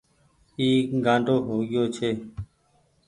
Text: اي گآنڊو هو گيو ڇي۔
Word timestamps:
اي 0.59 0.67
گآنڊو 1.05 1.35
هو 1.47 1.55
گيو 1.69 1.83
ڇي۔ 1.95 2.09